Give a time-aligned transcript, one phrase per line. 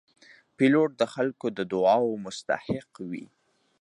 [0.57, 3.25] پیلوټ د خلکو د دعاو مستحق وي.